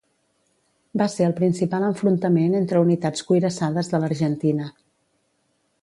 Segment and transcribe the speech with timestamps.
[1.01, 4.71] Va ser el principal enfrontament entre unitats cuirassades de l'Argentina.